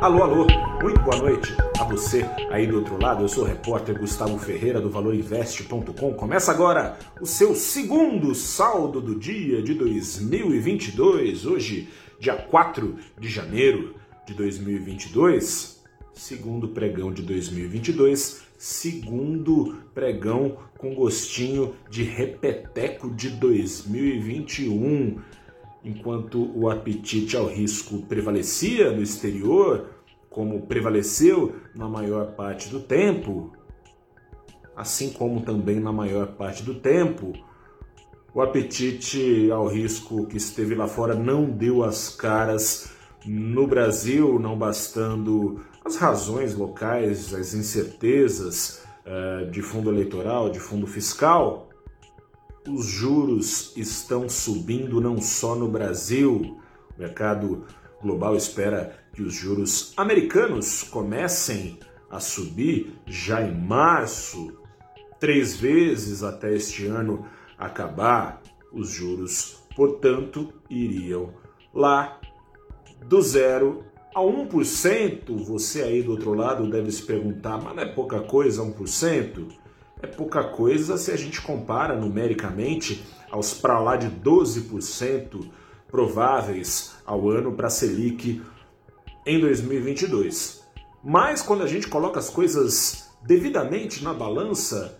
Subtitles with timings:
[0.00, 0.46] Alô, alô,
[0.82, 3.22] muito boa noite a você aí do outro lado.
[3.22, 6.14] Eu sou o repórter Gustavo Ferreira do ValorInvest.com.
[6.14, 13.94] Começa agora o seu segundo saldo do dia de 2022, hoje, dia 4 de janeiro
[14.26, 15.82] de 2022,
[16.14, 25.20] segundo pregão de 2022, segundo pregão com gostinho de repeteco de 2021
[25.84, 29.90] enquanto o apetite ao risco prevalecia no exterior,
[30.28, 33.52] como prevaleceu na maior parte do tempo,
[34.76, 37.32] assim como também na maior parte do tempo,
[38.32, 42.92] o apetite ao risco que esteve lá fora não deu as caras
[43.26, 50.86] no Brasil, não bastando as razões locais, as incertezas uh, de fundo eleitoral, de fundo
[50.86, 51.69] fiscal
[52.68, 56.60] os juros estão subindo não só no Brasil,
[56.96, 57.64] o mercado
[58.02, 61.78] global espera que os juros americanos comecem
[62.10, 64.58] a subir já em março,
[65.18, 67.26] três vezes até este ano
[67.58, 68.42] acabar.
[68.72, 71.34] Os juros, portanto, iriam
[71.74, 72.20] lá
[73.06, 75.36] do zero a 1%.
[75.44, 79.59] Você aí do outro lado deve se perguntar, mas não é pouca coisa 1%?
[80.02, 85.48] É pouca coisa se a gente compara numericamente aos para lá de 12%
[85.88, 88.42] prováveis ao ano para a Selic
[89.26, 90.64] em 2022.
[91.02, 94.98] Mas quando a gente coloca as coisas devidamente na balança,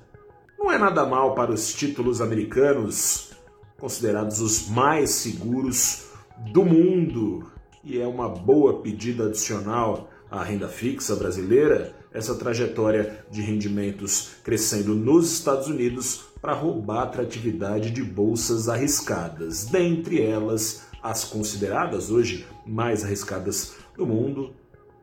[0.58, 3.30] não é nada mal para os títulos americanos,
[3.78, 6.10] considerados os mais seguros
[6.52, 7.50] do mundo,
[7.82, 14.94] e é uma boa pedida adicional à renda fixa brasileira essa trajetória de rendimentos crescendo
[14.94, 22.46] nos Estados Unidos para roubar a atratividade de bolsas arriscadas, dentre elas as consideradas hoje
[22.66, 24.54] mais arriscadas do mundo,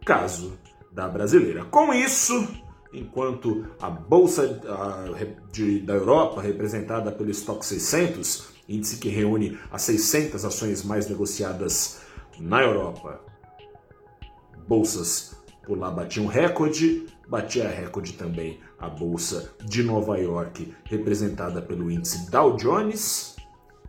[0.06, 0.54] caso
[0.92, 1.66] da brasileira.
[1.66, 2.48] Com isso,
[2.94, 4.48] enquanto a bolsa
[5.84, 12.00] da Europa, representada pelo Stock 600, índice que reúne as 600 ações mais negociadas
[12.40, 13.22] na Europa,
[14.68, 21.62] bolsas por lá batia um recorde, batia recorde também a bolsa de Nova York, representada
[21.62, 23.36] pelo índice Dow Jones.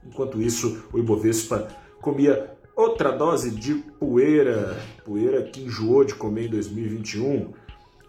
[0.05, 1.69] Enquanto isso, o Ibovespa
[2.01, 7.53] comia outra dose de poeira, poeira que enjoou de comer em 2021.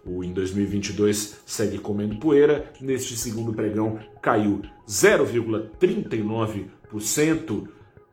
[0.06, 2.74] O em 2022 segue comendo poeira.
[2.82, 7.68] Neste segundo pregão caiu 0,39%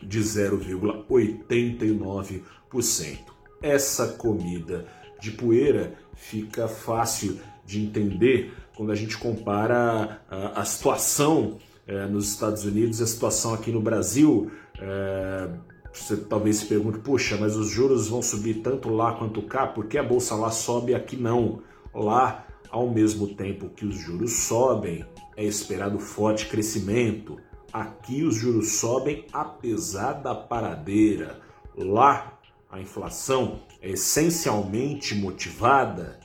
[0.00, 3.18] de 0,89%.
[3.60, 4.86] Essa comida
[5.20, 12.28] de poeira fica fácil de entender quando a gente compara a, a situação é, nos
[12.30, 14.50] Estados Unidos e a situação aqui no Brasil.
[14.80, 15.50] É,
[15.92, 19.86] você talvez se pergunte, puxa, mas os juros vão subir tanto lá quanto cá, por
[19.86, 21.62] que a bolsa lá sobe e aqui não?
[21.94, 25.04] Lá, ao mesmo tempo que os juros sobem,
[25.36, 27.38] é esperado forte crescimento.
[27.72, 31.40] Aqui os juros sobem apesar da paradeira.
[31.76, 32.33] Lá,
[32.74, 36.18] a inflação é essencialmente motivada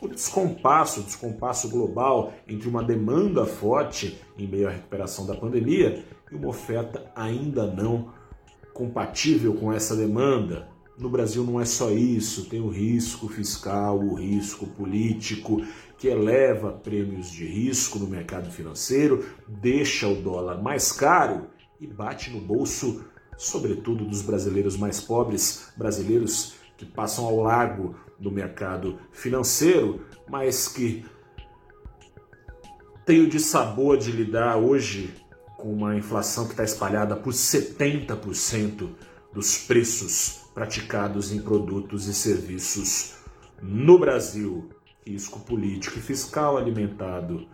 [0.00, 6.02] o descompasso, descompasso global entre uma demanda forte em meio à recuperação da pandemia
[6.32, 8.12] e uma oferta ainda não
[8.72, 10.68] compatível com essa demanda.
[10.98, 15.62] No Brasil não é só isso, tem o risco fiscal, o risco político,
[15.98, 21.46] que eleva prêmios de risco no mercado financeiro, deixa o dólar mais caro
[21.78, 23.04] e bate no bolso,
[23.36, 31.04] sobretudo dos brasileiros mais pobres, brasileiros que passam ao largo do mercado financeiro, mas que
[33.04, 35.14] tem o de sabor de lidar hoje
[35.58, 38.90] com uma inflação que está espalhada por 70%
[39.32, 43.16] dos preços praticados em produtos e serviços
[43.60, 44.70] no Brasil.
[45.06, 47.46] Risco político e fiscal alimentado,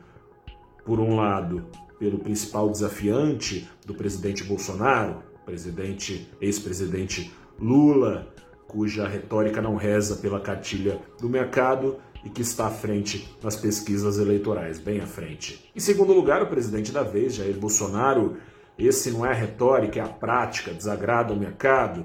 [0.84, 1.66] por um lado,
[1.98, 8.32] pelo principal desafiante do presidente Bolsonaro, presidente, ex-presidente Lula,
[8.68, 14.18] cuja retórica não reza pela cartilha do mercado e que está à frente nas pesquisas
[14.18, 15.68] eleitorais, bem à frente.
[15.74, 18.36] Em segundo lugar, o presidente da vez, Jair Bolsonaro,
[18.78, 22.04] esse não é a retórica, é a prática, desagrada o mercado,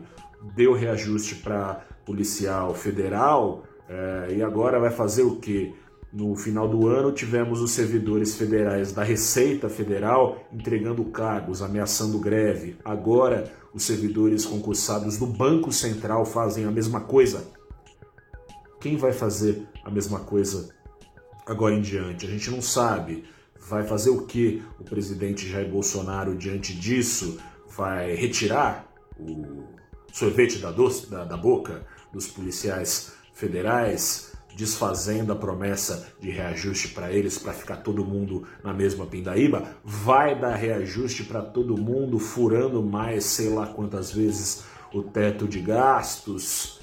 [0.56, 5.74] deu reajuste para policial federal é, e agora vai fazer o quê?
[6.16, 12.78] No final do ano, tivemos os servidores federais da Receita Federal entregando cargos, ameaçando greve.
[12.86, 17.46] Agora, os servidores concursados do Banco Central fazem a mesma coisa.
[18.80, 20.70] Quem vai fazer a mesma coisa
[21.46, 22.26] agora em diante?
[22.26, 23.26] A gente não sabe.
[23.60, 27.38] Vai fazer o que o presidente Jair Bolsonaro diante disso?
[27.76, 28.90] Vai retirar
[29.20, 29.66] o
[30.14, 34.35] sorvete da, doce, da, da boca dos policiais federais?
[34.56, 40.40] Desfazendo a promessa de reajuste para eles, para ficar todo mundo na mesma pindaíba, vai
[40.40, 44.64] dar reajuste para todo mundo, furando mais, sei lá quantas vezes,
[44.94, 46.80] o teto de gastos.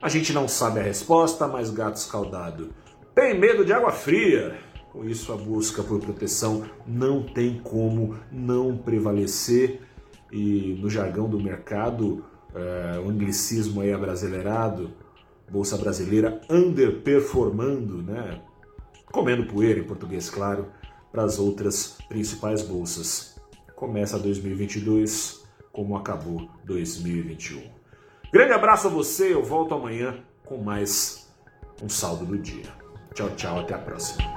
[0.00, 2.70] A gente não sabe a resposta, mas gato escaldado
[3.14, 4.56] tem medo de água fria.
[4.90, 9.80] Com isso, a busca por proteção não tem como não prevalecer.
[10.30, 12.24] E no jargão do mercado,
[12.54, 14.90] é, o anglicismo aí abrasileirado,
[15.52, 18.40] Bolsa Brasileira underperformando, né?
[19.12, 20.68] comendo poeira em português, claro,
[21.12, 23.38] para as outras principais bolsas.
[23.76, 27.62] Começa 2022 como acabou 2021.
[28.32, 31.30] Grande abraço a você, eu volto amanhã com mais
[31.82, 32.72] um saldo do dia.
[33.14, 34.31] Tchau, tchau, até a próxima.